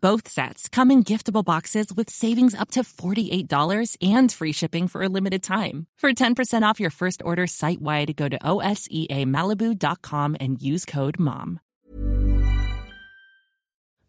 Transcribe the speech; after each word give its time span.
Both 0.00 0.28
sets 0.28 0.68
come 0.68 0.92
in 0.92 1.02
giftable 1.02 1.44
boxes 1.44 1.92
with 1.92 2.08
savings 2.08 2.54
up 2.54 2.70
to 2.72 2.84
$48 2.84 3.96
and 4.00 4.30
free 4.30 4.52
shipping 4.52 4.86
for 4.86 5.02
a 5.02 5.08
limited 5.08 5.42
time. 5.42 5.86
For 6.00 6.12
10% 6.12 6.62
off 6.62 6.78
your 6.78 6.90
first 6.90 7.20
order 7.24 7.48
site 7.48 7.82
wide, 7.82 8.14
go 8.14 8.28
to 8.28 8.38
OSEAMalibu.com 8.38 10.36
and 10.38 10.62
use 10.62 10.84
code 10.84 11.18
MOM. 11.18 11.58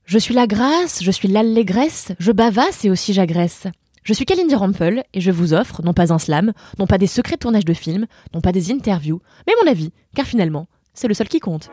Je 0.05 0.19
suis 0.19 0.33
la 0.33 0.47
grâce, 0.47 1.03
je 1.03 1.11
suis 1.11 1.27
l'allégresse, 1.27 2.11
je 2.19 2.31
bavasse 2.31 2.85
et 2.85 2.89
aussi 2.89 3.13
j'agresse. 3.13 3.67
Je 4.03 4.13
suis 4.13 4.25
Kalindi 4.25 4.55
Rampel 4.55 5.03
et 5.13 5.21
je 5.21 5.29
vous 5.31 5.53
offre 5.53 5.83
non 5.83 5.93
pas 5.93 6.13
un 6.13 6.19
slam, 6.19 6.53
non 6.77 6.87
pas 6.87 6.97
des 6.97 7.07
secrets 7.07 7.35
de 7.35 7.39
tournage 7.39 7.65
de 7.65 7.73
films, 7.73 8.07
non 8.33 8.41
pas 8.41 8.51
des 8.51 8.71
interviews, 8.71 9.21
mais 9.45 9.53
mon 9.63 9.69
avis, 9.69 9.91
car 10.15 10.25
finalement, 10.25 10.67
c'est 10.93 11.07
le 11.07 11.13
seul 11.13 11.29
qui 11.29 11.39
compte. 11.39 11.69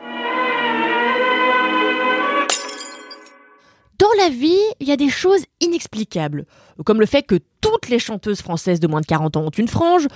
Il 4.29 4.87
y 4.87 4.91
a 4.91 4.97
des 4.97 5.09
choses 5.09 5.43
inexplicables, 5.61 6.45
comme 6.85 6.99
le 6.99 7.05
fait 7.05 7.23
que 7.23 7.39
toutes 7.61 7.89
les 7.89 7.99
chanteuses 7.99 8.41
françaises 8.41 8.79
de 8.79 8.87
moins 8.87 9.01
de 9.01 9.05
40 9.05 9.37
ans 9.37 9.45
ont 9.45 9.49
une 9.49 9.67
frange, 9.67 10.07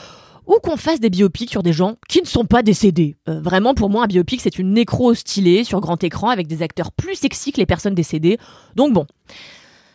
ou 0.47 0.57
qu'on 0.61 0.75
fasse 0.75 0.99
des 0.99 1.09
biopics 1.09 1.49
sur 1.49 1.63
des 1.63 1.73
gens 1.73 1.95
qui 2.09 2.21
ne 2.21 2.27
sont 2.27 2.45
pas 2.45 2.63
décédés. 2.63 3.15
Euh, 3.29 3.39
vraiment, 3.39 3.73
pour 3.73 3.89
moi, 3.89 4.03
un 4.03 4.07
biopic, 4.07 4.41
c'est 4.41 4.57
une 4.57 4.73
nécro 4.73 5.13
stylée 5.13 5.63
sur 5.63 5.79
grand 5.79 6.03
écran 6.03 6.29
avec 6.29 6.47
des 6.47 6.61
acteurs 6.61 6.91
plus 6.91 7.15
sexy 7.15 7.51
que 7.51 7.57
les 7.57 7.65
personnes 7.65 7.95
décédées. 7.95 8.37
Donc 8.75 8.93
bon. 8.93 9.05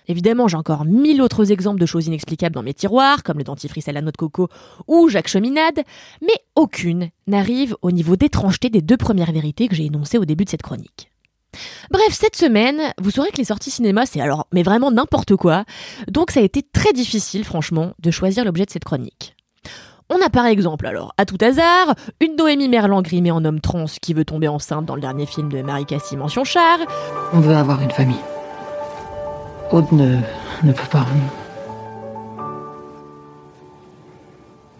Évidemment, 0.08 0.46
j'ai 0.46 0.56
encore 0.56 0.84
mille 0.84 1.20
autres 1.20 1.50
exemples 1.50 1.80
de 1.80 1.86
choses 1.86 2.06
inexplicables 2.06 2.54
dans 2.54 2.62
mes 2.62 2.74
tiroirs, 2.74 3.24
comme 3.24 3.38
le 3.38 3.44
dentifrice 3.44 3.88
à 3.88 3.92
la 3.92 4.02
noix 4.02 4.12
de 4.12 4.16
coco 4.16 4.48
ou 4.86 5.08
Jacques 5.08 5.26
Cheminade, 5.26 5.82
mais 6.22 6.38
aucune 6.54 7.10
n'arrive 7.26 7.76
au 7.82 7.90
niveau 7.90 8.14
d'étrangeté 8.14 8.70
des 8.70 8.82
deux 8.82 8.96
premières 8.96 9.32
vérités 9.32 9.66
que 9.66 9.74
j'ai 9.74 9.86
énoncées 9.86 10.18
au 10.18 10.24
début 10.24 10.44
de 10.44 10.50
cette 10.50 10.62
chronique. 10.62 11.10
Bref, 11.90 12.12
cette 12.12 12.36
semaine, 12.36 12.92
vous 13.00 13.10
saurez 13.10 13.30
que 13.30 13.38
les 13.38 13.44
sorties 13.44 13.70
cinéma, 13.70 14.06
c'est 14.06 14.20
alors, 14.20 14.46
mais 14.52 14.62
vraiment 14.62 14.90
n'importe 14.90 15.36
quoi. 15.36 15.64
Donc 16.08 16.30
ça 16.30 16.40
a 16.40 16.42
été 16.42 16.62
très 16.62 16.92
difficile, 16.92 17.44
franchement, 17.44 17.92
de 17.98 18.10
choisir 18.10 18.44
l'objet 18.44 18.64
de 18.64 18.70
cette 18.70 18.84
chronique. 18.84 19.34
On 20.08 20.24
a 20.24 20.30
par 20.30 20.46
exemple, 20.46 20.86
alors, 20.86 21.12
à 21.18 21.24
tout 21.24 21.38
hasard, 21.40 21.94
une 22.20 22.36
Noémie 22.36 22.68
Merlan 22.68 23.02
grimée 23.02 23.32
en 23.32 23.44
homme 23.44 23.60
trans 23.60 23.86
qui 24.00 24.14
veut 24.14 24.24
tomber 24.24 24.46
enceinte 24.46 24.86
dans 24.86 24.94
le 24.94 25.00
dernier 25.00 25.26
film 25.26 25.48
de 25.48 25.62
Marie 25.62 25.84
Cassie 25.86 26.16
Mention 26.16 26.44
Char. 26.44 26.78
On 27.32 27.40
veut 27.40 27.56
avoir 27.56 27.82
une 27.82 27.90
famille. 27.90 28.20
Aude 29.72 29.90
ne, 29.90 30.18
ne 30.62 30.72
peut 30.72 30.88
pas. 30.90 31.04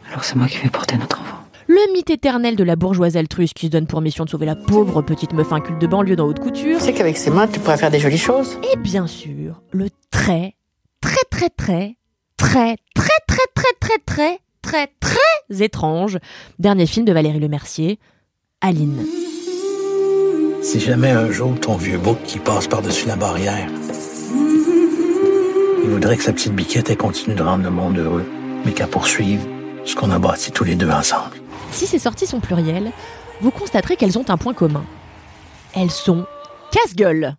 Alors 0.09 0.23
c'est 0.23 0.37
moi 0.37 0.47
qui 0.47 0.59
vais 0.59 0.70
porter 0.70 0.97
notre 0.97 1.20
enfant. 1.20 1.36
Le 1.69 1.92
mythe 1.92 2.11
éternel 2.11 2.55
de 2.55 2.62
la 2.62 2.77
bourgeoise 2.77 3.17
altruiste 3.17 3.55
qui 3.55 3.67
se 3.67 3.72
donne 3.72 3.89
pour 3.89 4.00
mission 4.00 4.25
de 4.25 4.31
sauver 4.31 4.47
la 4.47 4.55
pauvre 4.55 5.03
petite 5.03 5.33
meuf 5.33 5.53
inculte 5.53 5.81
de 5.81 5.86
banlieue 5.89 6.14
dans 6.14 6.27
haute 6.27 6.39
couture. 6.39 6.78
Tu 6.78 6.84
sais 6.84 6.92
qu'avec 6.92 7.17
ses 7.17 7.31
mains, 7.31 7.48
tu 7.48 7.58
pourrais 7.58 7.77
faire 7.77 7.91
des 7.91 7.98
jolies 7.98 8.19
choses. 8.19 8.56
Et 8.73 8.77
bien 8.77 9.08
sûr, 9.08 9.62
le 9.73 9.89
très, 10.12 10.55
très, 11.00 11.25
très, 11.28 11.50
très, 11.50 11.97
très, 12.36 12.77
très, 12.95 13.08
très, 13.27 13.47
très, 13.55 13.73
très, 13.81 13.98
très, 14.06 14.39
très, 14.62 14.86
très 15.00 15.64
étrange 15.64 16.19
dernier 16.61 16.86
film 16.86 17.05
de 17.05 17.12
Valérie 17.12 17.41
Lemercier, 17.41 17.98
Aline. 18.61 19.05
Si 20.62 20.78
jamais 20.78 21.11
un 21.11 21.33
jour 21.33 21.58
ton 21.61 21.77
vieux 21.77 21.98
bouc 21.98 22.19
qui 22.25 22.39
passe 22.39 22.69
par-dessus 22.69 23.08
la 23.08 23.17
barrière, 23.17 23.69
il 25.83 25.91
voudrait 25.91 26.17
que 26.17 26.23
sa 26.23 26.33
petite 26.33 26.55
biquette 26.55 26.91
ait 26.91 26.97
continue 26.97 27.34
de 27.34 27.42
rendre 27.42 27.64
le 27.64 27.70
monde 27.70 27.98
heureux, 27.98 28.25
mais 28.64 28.73
qu'à 28.73 28.86
poursuivre 28.86 29.45
ce 29.85 29.96
qu'on 29.96 30.11
a 30.11 30.18
bâti 30.18 30.52
tous 30.52 30.64
les 30.64 30.74
deux 30.74 30.91
ensemble. 30.91 31.36
Si 31.77 31.87
ces 31.87 31.98
sorties 31.98 32.27
sont 32.27 32.41
plurielles, 32.41 32.91
vous 33.42 33.51
constaterez 33.51 33.97
qu'elles 33.97 34.19
ont 34.19 34.25
un 34.31 34.39
point 34.39 34.55
commun. 34.55 34.87
Elles 35.75 35.91
sont 35.91 36.25
casse-gueule. 36.73 37.37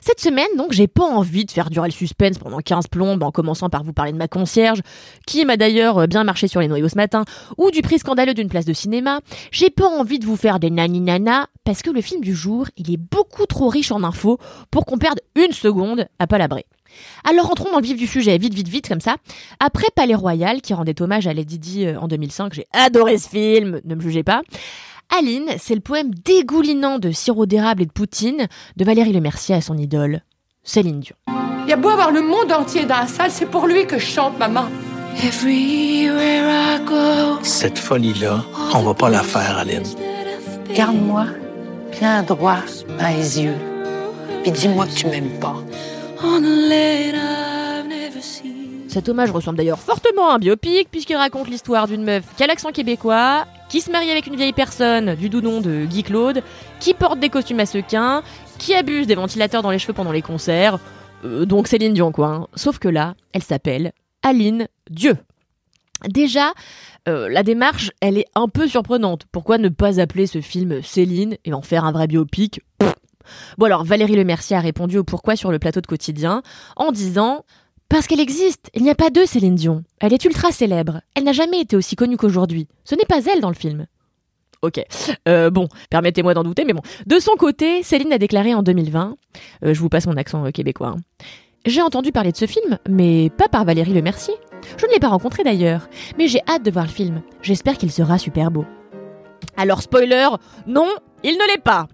Cette 0.00 0.20
semaine, 0.20 0.46
donc, 0.56 0.72
j'ai 0.72 0.88
pas 0.88 1.04
envie 1.04 1.44
de 1.44 1.50
faire 1.50 1.70
durer 1.70 1.88
le 1.88 1.92
suspense 1.92 2.38
pendant 2.38 2.58
15 2.58 2.88
plombes 2.88 3.22
en 3.22 3.30
commençant 3.30 3.68
par 3.68 3.82
vous 3.84 3.92
parler 3.92 4.12
de 4.12 4.18
ma 4.18 4.28
concierge, 4.28 4.80
qui 5.26 5.44
m'a 5.44 5.56
d'ailleurs 5.56 6.06
bien 6.08 6.24
marché 6.24 6.48
sur 6.48 6.60
les 6.60 6.68
noyaux 6.68 6.88
ce 6.88 6.96
matin, 6.96 7.24
ou 7.58 7.70
du 7.70 7.82
prix 7.82 7.98
scandaleux 7.98 8.34
d'une 8.34 8.48
place 8.48 8.64
de 8.64 8.72
cinéma. 8.72 9.20
J'ai 9.50 9.70
pas 9.70 9.86
envie 9.86 10.18
de 10.18 10.26
vous 10.26 10.36
faire 10.36 10.58
des 10.60 10.70
nani-nana, 10.70 11.48
parce 11.64 11.82
que 11.82 11.90
le 11.90 12.00
film 12.00 12.20
du 12.20 12.34
jour, 12.34 12.66
il 12.76 12.92
est 12.92 12.96
beaucoup 12.96 13.46
trop 13.46 13.68
riche 13.68 13.92
en 13.92 14.02
infos 14.02 14.38
pour 14.70 14.84
qu'on 14.84 14.98
perde 14.98 15.20
une 15.36 15.52
seconde 15.52 16.06
à 16.18 16.26
palabrer. 16.26 16.66
Alors 17.24 17.50
entrons 17.50 17.70
dans 17.70 17.78
le 17.78 17.84
vif 17.84 17.96
du 17.96 18.06
sujet, 18.06 18.36
vite, 18.38 18.54
vite, 18.54 18.68
vite, 18.68 18.88
comme 18.88 19.00
ça. 19.00 19.16
Après 19.60 19.86
Palais 19.94 20.14
Royal, 20.14 20.60
qui 20.60 20.74
rendait 20.74 21.00
hommage 21.00 21.26
à 21.26 21.32
Lady 21.32 21.58
Di 21.58 21.86
euh, 21.86 21.98
en 21.98 22.08
2005, 22.08 22.52
j'ai 22.52 22.66
adoré 22.72 23.18
ce 23.18 23.28
film, 23.28 23.80
ne 23.84 23.94
me 23.94 24.00
jugez 24.00 24.22
pas. 24.22 24.42
Aline, 25.16 25.50
c'est 25.58 25.74
le 25.74 25.80
poème 25.80 26.10
dégoulinant 26.14 26.98
de 26.98 27.10
sirop 27.10 27.44
d'érable 27.44 27.82
et 27.82 27.86
de 27.86 27.92
poutine 27.92 28.46
de 28.76 28.84
Valérie 28.84 29.12
Lemercier 29.12 29.54
à 29.54 29.60
son 29.60 29.76
idole, 29.76 30.22
Céline 30.64 31.00
Dion. 31.00 31.16
Il 31.64 31.70
y 31.70 31.72
a 31.72 31.76
beau 31.76 31.90
avoir 31.90 32.10
le 32.10 32.22
monde 32.22 32.50
entier 32.50 32.86
dans 32.86 32.96
la 32.96 33.06
salle, 33.06 33.30
c'est 33.30 33.46
pour 33.46 33.66
lui 33.66 33.86
que 33.86 33.98
je 33.98 34.06
chante, 34.06 34.38
maman. 34.38 34.64
Cette 37.42 37.78
folie-là, 37.78 38.42
on 38.74 38.80
va 38.80 38.94
pas 38.94 39.10
la 39.10 39.22
faire, 39.22 39.58
Aline. 39.58 39.82
Garde-moi 40.74 41.26
bien 41.90 42.22
droit 42.22 42.60
dans 42.98 43.08
les 43.08 43.42
yeux. 43.42 43.56
Puis 44.42 44.50
dis-moi 44.50 44.86
que 44.86 44.92
tu 44.92 45.06
m'aimes 45.08 45.38
pas. 45.38 45.56
Cet 48.88 49.08
hommage 49.08 49.30
ressemble 49.30 49.58
d'ailleurs 49.58 49.78
fortement 49.78 50.30
à 50.30 50.34
un 50.36 50.38
biopic 50.38 50.90
puisqu'il 50.90 51.16
raconte 51.16 51.48
l'histoire 51.48 51.86
d'une 51.86 52.02
meuf 52.02 52.24
qui 52.36 52.44
a 52.44 52.46
l'accent 52.46 52.72
québécois, 52.72 53.44
qui 53.72 53.80
se 53.80 53.90
marie 53.90 54.10
avec 54.10 54.26
une 54.26 54.36
vieille 54.36 54.52
personne 54.52 55.14
du 55.14 55.30
doux 55.30 55.40
nom 55.40 55.62
de 55.62 55.86
Guy 55.86 56.02
Claude, 56.02 56.42
qui 56.78 56.92
porte 56.92 57.18
des 57.18 57.30
costumes 57.30 57.58
à 57.58 57.64
sequins, 57.64 58.22
qui 58.58 58.74
abuse 58.74 59.06
des 59.06 59.14
ventilateurs 59.14 59.62
dans 59.62 59.70
les 59.70 59.78
cheveux 59.78 59.94
pendant 59.94 60.12
les 60.12 60.20
concerts. 60.20 60.78
Euh, 61.24 61.46
donc 61.46 61.68
Céline 61.68 61.94
Dion 61.94 62.12
quoi. 62.12 62.26
hein. 62.26 62.46
Sauf 62.54 62.78
que 62.78 62.88
là, 62.88 63.14
elle 63.32 63.42
s'appelle 63.42 63.92
Aline 64.22 64.68
Dieu. 64.90 65.16
Déjà, 66.06 66.52
euh, 67.08 67.30
la 67.30 67.42
démarche, 67.42 67.92
elle 68.02 68.18
est 68.18 68.26
un 68.34 68.46
peu 68.46 68.68
surprenante. 68.68 69.22
Pourquoi 69.32 69.56
ne 69.56 69.70
pas 69.70 70.00
appeler 70.00 70.26
ce 70.26 70.42
film 70.42 70.82
Céline 70.82 71.38
et 71.46 71.54
en 71.54 71.62
faire 71.62 71.86
un 71.86 71.92
vrai 71.92 72.08
biopic? 72.08 72.60
Bon 73.56 73.64
alors, 73.64 73.84
Valérie 73.84 74.16
Lemercier 74.16 74.54
a 74.54 74.60
répondu 74.60 74.98
au 74.98 75.04
pourquoi 75.04 75.34
sur 75.34 75.50
le 75.50 75.58
plateau 75.58 75.80
de 75.80 75.86
Quotidien 75.86 76.42
en 76.76 76.92
disant 76.92 77.46
parce 77.92 78.06
qu'elle 78.06 78.20
existe, 78.20 78.70
il 78.72 78.82
n'y 78.82 78.90
a 78.90 78.94
pas 78.94 79.10
deux 79.10 79.26
Céline 79.26 79.54
Dion. 79.54 79.84
Elle 80.00 80.14
est 80.14 80.24
ultra 80.24 80.50
célèbre. 80.50 81.02
Elle 81.14 81.24
n'a 81.24 81.34
jamais 81.34 81.60
été 81.60 81.76
aussi 81.76 81.94
connue 81.94 82.16
qu'aujourd'hui. 82.16 82.66
Ce 82.84 82.94
n'est 82.94 83.04
pas 83.04 83.22
elle 83.26 83.42
dans 83.42 83.50
le 83.50 83.54
film. 83.54 83.86
Ok. 84.62 84.82
Euh, 85.28 85.50
bon, 85.50 85.68
permettez-moi 85.90 86.32
d'en 86.32 86.42
douter, 86.42 86.64
mais 86.64 86.72
bon. 86.72 86.80
De 87.04 87.18
son 87.18 87.32
côté, 87.32 87.82
Céline 87.82 88.14
a 88.14 88.16
déclaré 88.16 88.54
en 88.54 88.62
2020, 88.62 89.16
euh, 89.64 89.74
je 89.74 89.78
vous 89.78 89.90
passe 89.90 90.06
mon 90.06 90.16
accent 90.16 90.46
euh, 90.46 90.50
québécois, 90.50 90.94
hein. 90.96 91.24
j'ai 91.66 91.82
entendu 91.82 92.12
parler 92.12 92.32
de 92.32 92.36
ce 92.38 92.46
film, 92.46 92.78
mais 92.88 93.28
pas 93.28 93.48
par 93.48 93.66
Valérie 93.66 93.92
Lemercier. 93.92 94.34
Je 94.78 94.86
ne 94.86 94.92
l'ai 94.92 94.98
pas 94.98 95.08
rencontré 95.08 95.44
d'ailleurs, 95.44 95.90
mais 96.16 96.28
j'ai 96.28 96.40
hâte 96.48 96.64
de 96.64 96.70
voir 96.70 96.86
le 96.86 96.90
film. 96.90 97.20
J'espère 97.42 97.76
qu'il 97.76 97.92
sera 97.92 98.16
super 98.16 98.50
beau. 98.50 98.64
Alors 99.58 99.82
spoiler, 99.82 100.28
non, 100.66 100.88
il 101.24 101.34
ne 101.34 101.46
l'est 101.52 101.62
pas. 101.62 101.88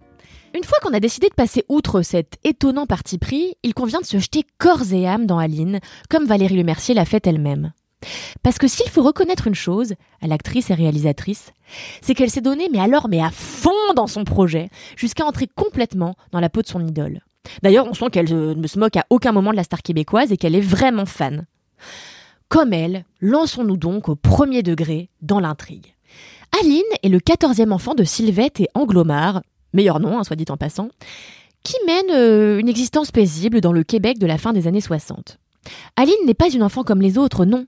Une 0.58 0.64
fois 0.64 0.78
qu'on 0.82 0.92
a 0.92 0.98
décidé 0.98 1.28
de 1.28 1.34
passer 1.34 1.64
outre 1.68 2.02
cet 2.02 2.36
étonnant 2.42 2.86
parti 2.86 3.16
pris, 3.16 3.54
il 3.62 3.74
convient 3.74 4.00
de 4.00 4.04
se 4.04 4.18
jeter 4.18 4.44
corps 4.58 4.92
et 4.92 5.06
âme 5.06 5.24
dans 5.24 5.38
Aline, 5.38 5.78
comme 6.10 6.26
Valérie 6.26 6.56
Lemercier 6.56 6.96
l'a 6.96 7.04
fait 7.04 7.24
elle-même. 7.28 7.72
Parce 8.42 8.58
que 8.58 8.66
s'il 8.66 8.90
faut 8.90 9.04
reconnaître 9.04 9.46
une 9.46 9.54
chose, 9.54 9.94
à 10.20 10.26
l'actrice 10.26 10.70
et 10.70 10.74
réalisatrice, 10.74 11.52
c'est 12.02 12.12
qu'elle 12.12 12.32
s'est 12.32 12.40
donnée, 12.40 12.68
mais 12.72 12.80
alors, 12.80 13.08
mais 13.08 13.22
à 13.22 13.30
fond 13.30 13.70
dans 13.94 14.08
son 14.08 14.24
projet, 14.24 14.68
jusqu'à 14.96 15.24
entrer 15.24 15.46
complètement 15.46 16.16
dans 16.32 16.40
la 16.40 16.50
peau 16.50 16.62
de 16.62 16.66
son 16.66 16.84
idole. 16.84 17.20
D'ailleurs, 17.62 17.86
on 17.88 17.94
sent 17.94 18.10
qu'elle 18.10 18.34
euh, 18.34 18.56
ne 18.56 18.66
se 18.66 18.80
moque 18.80 18.96
à 18.96 19.06
aucun 19.10 19.30
moment 19.30 19.52
de 19.52 19.56
la 19.56 19.64
star 19.64 19.82
québécoise 19.82 20.32
et 20.32 20.36
qu'elle 20.36 20.56
est 20.56 20.60
vraiment 20.60 21.06
fan. 21.06 21.46
Comme 22.48 22.72
elle, 22.72 23.04
lançons-nous 23.20 23.76
donc 23.76 24.08
au 24.08 24.16
premier 24.16 24.64
degré 24.64 25.08
dans 25.22 25.38
l'intrigue. 25.38 25.94
Aline 26.60 26.82
est 27.04 27.08
le 27.08 27.20
quatorzième 27.20 27.72
enfant 27.72 27.94
de 27.94 28.02
Sylvette 28.02 28.58
et 28.58 28.68
Anglomar, 28.74 29.42
meilleur 29.72 30.00
nom, 30.00 30.18
hein, 30.18 30.24
soit 30.24 30.36
dit 30.36 30.44
en 30.48 30.56
passant, 30.56 30.88
qui 31.62 31.76
mène 31.86 32.10
euh, 32.10 32.58
une 32.58 32.68
existence 32.68 33.10
paisible 33.10 33.60
dans 33.60 33.72
le 33.72 33.82
Québec 33.82 34.18
de 34.18 34.26
la 34.26 34.38
fin 34.38 34.52
des 34.52 34.66
années 34.66 34.80
60. 34.80 35.38
Aline 35.96 36.14
n'est 36.26 36.34
pas 36.34 36.50
une 36.50 36.62
enfant 36.62 36.84
comme 36.84 37.02
les 37.02 37.18
autres, 37.18 37.44
non. 37.44 37.66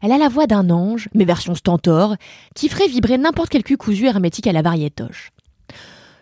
Elle 0.00 0.12
a 0.12 0.18
la 0.18 0.28
voix 0.28 0.46
d'un 0.46 0.70
ange, 0.70 1.08
mais 1.14 1.24
version 1.24 1.54
stentor, 1.54 2.16
qui 2.54 2.68
ferait 2.68 2.88
vibrer 2.88 3.18
n'importe 3.18 3.50
quel 3.50 3.62
cul 3.62 3.76
cousu 3.76 4.06
hermétique 4.06 4.46
à 4.46 4.52
la 4.52 4.62
variétoche. 4.62 5.32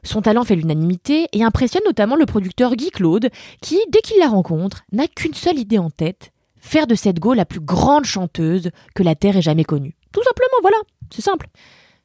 Son 0.03 0.23
talent 0.23 0.45
fait 0.45 0.57
l'unanimité 0.57 1.27
et 1.33 1.45
impressionne 1.45 1.83
notamment 1.85 2.17
le 2.17 2.27
producteur 2.27 2.75
Guy 2.75 2.91
Claude, 2.91 3.29
qui, 3.61 3.79
dès 3.91 4.01
qu'il 4.01 4.19
la 4.19 4.29
rencontre, 4.29 4.83
n'a 4.93 5.07
qu'une 5.07 5.35
seule 5.35 5.59
idée 5.59 5.79
en 5.79 5.91
tête, 5.91 6.33
faire 6.57 6.87
de 6.87 6.95
cette 6.95 7.21
go 7.21 7.35
la 7.35 7.45
plus 7.45 7.61
grande 7.61 8.05
chanteuse 8.05 8.71
que 8.95 9.03
la 9.03 9.15
Terre 9.15 9.37
ait 9.37 9.43
jamais 9.43 9.65
connue. 9.65 9.97
Tout 10.13 10.23
simplement, 10.23 10.59
voilà, 10.63 10.79
c'est 11.15 11.23
simple. 11.23 11.49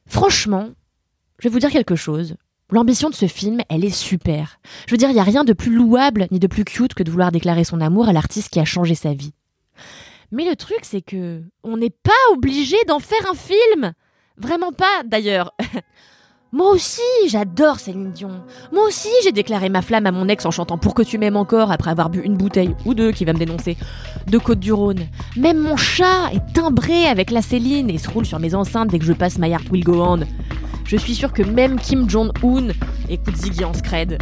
Franchement, 0.06 0.68
je 1.38 1.48
vais 1.48 1.52
vous 1.52 1.58
dire 1.58 1.70
quelque 1.70 1.96
chose. 1.96 2.36
L'ambition 2.70 3.10
de 3.10 3.14
ce 3.14 3.26
film, 3.26 3.60
elle 3.68 3.84
est 3.84 3.90
super. 3.90 4.58
Je 4.86 4.92
veux 4.92 4.96
dire, 4.96 5.08
il 5.10 5.14
n'y 5.14 5.20
a 5.20 5.24
rien 5.24 5.44
de 5.44 5.52
plus 5.52 5.72
louable 5.72 6.26
ni 6.32 6.40
de 6.40 6.46
plus 6.48 6.64
cute 6.64 6.94
que 6.94 7.04
de 7.04 7.10
vouloir 7.10 7.30
déclarer 7.30 7.62
son 7.62 7.80
amour 7.80 8.08
à 8.08 8.12
l'artiste 8.12 8.48
qui 8.48 8.58
a 8.58 8.64
changé 8.64 8.96
sa 8.96 9.14
vie. 9.14 9.32
Mais 10.32 10.48
le 10.48 10.56
truc, 10.56 10.80
c'est 10.82 11.02
que 11.02 11.42
on 11.62 11.76
n'est 11.76 11.90
pas 11.90 12.10
obligé 12.32 12.76
d'en 12.88 12.98
faire 12.98 13.30
un 13.30 13.34
film. 13.34 13.92
Vraiment 14.36 14.72
pas, 14.72 15.02
d'ailleurs. 15.04 15.54
Moi 16.52 16.70
aussi, 16.70 17.02
j'adore 17.28 17.78
Céline 17.78 18.12
Dion. 18.12 18.30
Moi 18.72 18.84
aussi, 18.86 19.10
j'ai 19.22 19.32
déclaré 19.32 19.68
ma 19.68 19.82
flamme 19.82 20.06
à 20.06 20.12
mon 20.12 20.28
ex 20.28 20.44
en 20.46 20.50
chantant 20.50 20.78
Pour 20.78 20.94
que 20.94 21.02
tu 21.02 21.18
m'aimes 21.18 21.36
encore 21.36 21.70
après 21.70 21.90
avoir 21.90 22.08
bu 22.08 22.20
une 22.20 22.36
bouteille, 22.36 22.74
ou 22.84 22.94
deux 22.94 23.12
qui 23.12 23.24
va 23.24 23.32
me 23.32 23.38
dénoncer, 23.38 23.76
de 24.26 24.38
Côte-du-Rhône. 24.38 25.06
Même 25.36 25.58
mon 25.58 25.76
chat 25.76 26.32
est 26.32 26.52
timbré 26.52 27.06
avec 27.06 27.30
la 27.30 27.42
Céline 27.42 27.90
et 27.90 27.98
se 27.98 28.08
roule 28.08 28.26
sur 28.26 28.38
mes 28.38 28.54
enceintes 28.54 28.88
dès 28.88 28.98
que 28.98 29.04
je 29.04 29.12
passe 29.12 29.38
My 29.38 29.50
Heart 29.50 29.70
Will 29.70 29.84
Go 29.84 30.02
On. 30.02 30.20
Je 30.86 30.96
suis 30.96 31.14
sûre 31.14 31.32
que 31.32 31.42
même 31.42 31.80
Kim 31.80 32.08
Jong-un 32.08 32.68
écoute 33.08 33.36
Ziggy 33.36 33.64
en 33.64 33.74
scred. 33.74 34.18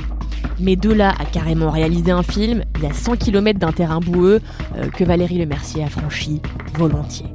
Mais 0.60 0.76
de 0.76 0.90
là 0.90 1.12
à 1.18 1.24
carrément 1.24 1.70
réaliser 1.70 2.10
un 2.10 2.22
film, 2.22 2.62
il 2.76 2.84
y 2.84 2.86
a 2.86 2.92
100 2.92 3.16
km 3.16 3.58
d'un 3.58 3.72
terrain 3.72 4.00
boueux 4.00 4.40
euh, 4.76 4.88
que 4.88 5.04
Valérie 5.04 5.38
Lemercier 5.38 5.84
a 5.84 5.88
franchi 5.88 6.40
volontiers. 6.74 7.26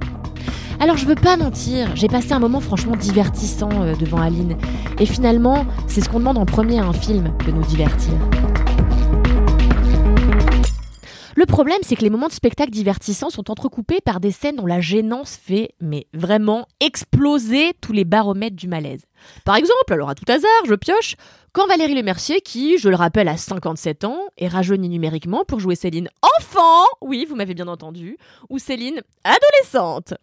Alors 0.80 0.98
je 0.98 1.06
veux 1.06 1.16
pas 1.16 1.38
mentir, 1.38 1.90
j'ai 1.96 2.08
passé 2.08 2.32
un 2.32 2.40
moment 2.40 2.62
franchement 2.62 2.96
divertissant 2.96 3.70
euh, 3.82 3.96
devant 3.96 4.22
Aline. 4.22 4.56
Et 5.00 5.06
finalement, 5.06 5.66
c'est 5.88 6.02
ce 6.02 6.10
qu'on 6.10 6.20
demande 6.20 6.38
en 6.38 6.46
premier 6.46 6.80
à 6.80 6.86
un 6.86 6.94
film, 6.94 7.32
de 7.46 7.52
nous 7.52 7.66
divertir. 7.66 8.14
Le 11.40 11.46
problème, 11.46 11.80
c'est 11.84 11.96
que 11.96 12.02
les 12.02 12.10
moments 12.10 12.28
de 12.28 12.34
spectacle 12.34 12.70
divertissants 12.70 13.30
sont 13.30 13.50
entrecoupés 13.50 14.02
par 14.04 14.20
des 14.20 14.32
scènes 14.32 14.58
dont 14.58 14.66
la 14.66 14.82
gênance 14.82 15.38
fait, 15.42 15.74
mais 15.80 16.06
vraiment, 16.14 16.68
exploser 16.82 17.72
tous 17.80 17.94
les 17.94 18.04
baromètres 18.04 18.58
du 18.58 18.68
malaise. 18.68 19.06
Par 19.46 19.56
exemple, 19.56 19.94
alors 19.94 20.10
à 20.10 20.16
tout 20.16 20.30
hasard, 20.30 20.50
je 20.68 20.76
pioche, 20.76 21.16
quand 21.54 21.66
Valérie 21.66 21.96
Lemercier, 21.96 22.42
qui, 22.42 22.78
je 22.78 22.90
le 22.90 22.98
rappelle, 22.98 23.30
a 23.30 23.38
57 23.38 24.04
ans, 24.04 24.20
est 24.38 24.50
rajeunie 24.50 24.90
numériquement 24.90 25.46
pour 25.46 25.62
jouer 25.62 25.76
Céline 25.76 26.10
enfant, 26.40 26.84
oui, 27.00 27.26
vous 27.30 27.38
m'avez 27.38 27.54
bien 27.54 27.70
entendu, 27.70 28.18
ou 28.50 28.60
Céline 28.60 29.02
adolescente. 29.24 30.16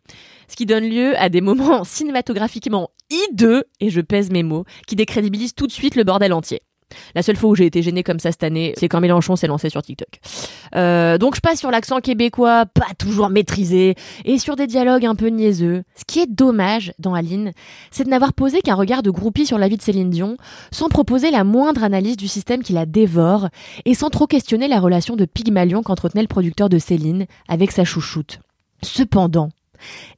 Ce 0.48 0.54
qui 0.54 0.66
donne 0.66 0.84
lieu 0.86 1.16
à 1.16 1.30
des 1.30 1.40
moments 1.40 1.84
cinématographiquement 1.84 2.90
hideux, 3.08 3.64
et 3.80 3.88
je 3.88 4.02
pèse 4.02 4.30
mes 4.30 4.42
mots, 4.42 4.66
qui 4.86 4.96
décrédibilisent 4.96 5.54
tout 5.54 5.66
de 5.66 5.72
suite 5.72 5.94
le 5.94 6.04
bordel 6.04 6.34
entier. 6.34 6.60
La 7.14 7.22
seule 7.22 7.36
fois 7.36 7.50
où 7.50 7.54
j'ai 7.54 7.66
été 7.66 7.82
gênée 7.82 8.02
comme 8.02 8.20
ça 8.20 8.30
cette 8.30 8.44
année, 8.44 8.74
c'est 8.76 8.88
quand 8.88 9.00
Mélenchon 9.00 9.36
s'est 9.36 9.46
lancé 9.46 9.70
sur 9.70 9.82
TikTok. 9.82 10.20
Euh, 10.74 11.18
donc 11.18 11.34
je 11.34 11.40
passe 11.40 11.58
sur 11.58 11.70
l'accent 11.70 12.00
québécois, 12.00 12.66
pas 12.66 12.86
toujours 12.98 13.28
maîtrisé, 13.28 13.94
et 14.24 14.38
sur 14.38 14.56
des 14.56 14.66
dialogues 14.66 15.06
un 15.06 15.14
peu 15.14 15.28
niaiseux. 15.28 15.82
Ce 15.96 16.04
qui 16.04 16.20
est 16.20 16.30
dommage 16.30 16.92
dans 16.98 17.14
Aline, 17.14 17.52
c'est 17.90 18.04
de 18.04 18.10
n'avoir 18.10 18.32
posé 18.32 18.60
qu'un 18.60 18.74
regard 18.74 19.02
de 19.02 19.10
groupie 19.10 19.46
sur 19.46 19.58
la 19.58 19.68
vie 19.68 19.76
de 19.76 19.82
Céline 19.82 20.10
Dion, 20.10 20.36
sans 20.70 20.88
proposer 20.88 21.30
la 21.30 21.44
moindre 21.44 21.82
analyse 21.82 22.16
du 22.16 22.28
système 22.28 22.62
qui 22.62 22.72
la 22.72 22.86
dévore, 22.86 23.48
et 23.84 23.94
sans 23.94 24.10
trop 24.10 24.26
questionner 24.26 24.68
la 24.68 24.80
relation 24.80 25.16
de 25.16 25.24
Pygmalion 25.24 25.82
qu'entretenait 25.82 26.22
le 26.22 26.28
producteur 26.28 26.68
de 26.68 26.78
Céline 26.78 27.26
avec 27.48 27.72
sa 27.72 27.84
chouchoute. 27.84 28.40
Cependant, 28.82 29.48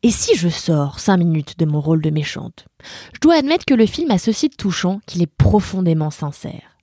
et 0.02 0.10
si 0.10 0.36
je 0.36 0.48
sors 0.48 1.00
cinq 1.00 1.18
minutes 1.18 1.58
de 1.58 1.64
mon 1.64 1.80
rôle 1.80 2.02
de 2.02 2.10
méchante 2.10 2.66
Je 3.14 3.20
dois 3.20 3.36
admettre 3.36 3.64
que 3.64 3.74
le 3.74 3.86
film 3.86 4.10
a 4.10 4.18
ceci 4.18 4.48
de 4.48 4.54
touchant 4.54 5.00
qu'il 5.06 5.22
est 5.22 5.26
profondément 5.26 6.10
sincère. 6.10 6.76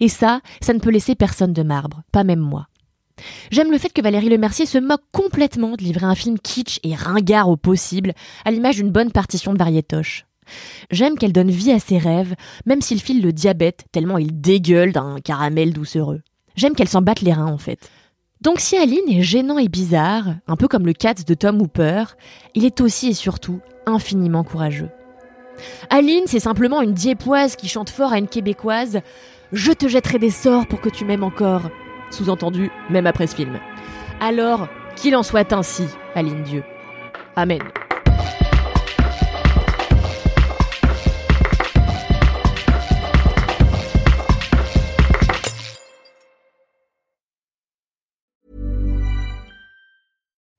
Et 0.00 0.08
ça, 0.08 0.40
ça 0.60 0.74
ne 0.74 0.78
peut 0.78 0.90
laisser 0.90 1.14
personne 1.14 1.52
de 1.52 1.62
marbre, 1.62 2.02
pas 2.12 2.24
même 2.24 2.40
moi. 2.40 2.66
J'aime 3.50 3.70
le 3.70 3.78
fait 3.78 3.92
que 3.92 4.02
Valérie 4.02 4.28
Lemercier 4.28 4.66
se 4.66 4.78
moque 4.78 5.02
complètement 5.12 5.76
de 5.76 5.82
livrer 5.82 6.06
un 6.06 6.14
film 6.14 6.38
kitsch 6.38 6.78
et 6.82 6.94
ringard 6.94 7.48
au 7.48 7.56
possible, 7.56 8.14
à 8.44 8.50
l'image 8.50 8.76
d'une 8.76 8.90
bonne 8.90 9.12
partition 9.12 9.52
de 9.52 9.58
variétoche. 9.58 10.26
J'aime 10.90 11.16
qu'elle 11.16 11.32
donne 11.32 11.50
vie 11.50 11.72
à 11.72 11.78
ses 11.78 11.98
rêves, 11.98 12.34
même 12.66 12.80
s'il 12.80 13.00
file 13.00 13.22
le 13.22 13.32
diabète, 13.32 13.84
tellement 13.92 14.18
il 14.18 14.40
dégueule 14.40 14.92
d'un 14.92 15.20
caramel 15.20 15.72
doucereux. 15.72 16.22
J'aime 16.56 16.74
qu'elle 16.74 16.88
s'en 16.88 17.02
batte 17.02 17.22
les 17.22 17.32
reins, 17.32 17.46
en 17.46 17.58
fait. 17.58 17.90
Donc 18.42 18.58
si 18.58 18.76
Aline 18.76 19.08
est 19.08 19.22
gênant 19.22 19.58
et 19.58 19.68
bizarre, 19.68 20.24
un 20.48 20.56
peu 20.56 20.66
comme 20.66 20.84
le 20.84 20.92
Cats 20.92 21.14
de 21.14 21.34
Tom 21.34 21.62
Hooper, 21.62 22.02
il 22.56 22.64
est 22.64 22.80
aussi 22.80 23.10
et 23.10 23.14
surtout 23.14 23.60
infiniment 23.86 24.42
courageux. 24.42 24.88
Aline, 25.90 26.24
c'est 26.26 26.40
simplement 26.40 26.82
une 26.82 26.92
diépoise 26.92 27.54
qui 27.54 27.68
chante 27.68 27.90
fort 27.90 28.12
à 28.12 28.18
une 28.18 28.26
québécoise 28.26 29.00
Je 29.52 29.70
te 29.70 29.86
jetterai 29.86 30.18
des 30.18 30.30
sorts 30.30 30.66
pour 30.66 30.80
que 30.80 30.88
tu 30.88 31.04
m'aimes 31.04 31.22
encore. 31.22 31.70
Sous-entendu, 32.10 32.72
même 32.90 33.06
après 33.06 33.28
ce 33.28 33.36
film. 33.36 33.60
Alors, 34.20 34.66
qu'il 34.96 35.14
en 35.14 35.22
soit 35.22 35.52
ainsi, 35.52 35.84
Aline 36.16 36.42
Dieu. 36.42 36.64
Amen. 37.36 37.62